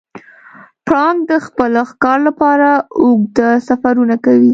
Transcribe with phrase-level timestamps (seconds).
[0.85, 2.69] پړانګ د خپل ښکار لپاره
[3.01, 4.49] اوږده سفرونه کوي.